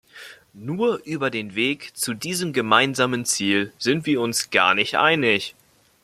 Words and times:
Nur 0.55 0.99
über 1.05 1.29
den 1.29 1.53
Weg 1.53 1.95
zu 1.95 2.15
diesem 2.15 2.53
gemeinsamen 2.53 3.23
Ziel 3.23 3.71
sind 3.77 4.07
wir 4.07 4.19
uns 4.19 4.49
gar 4.49 4.73
nicht 4.73 4.95
einig. 4.95 5.53